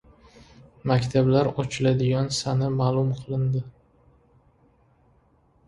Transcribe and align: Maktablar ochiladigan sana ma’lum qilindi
Maktablar 0.91 1.49
ochiladigan 1.63 2.31
sana 2.39 2.71
ma’lum 2.79 3.13
qilindi 3.21 3.65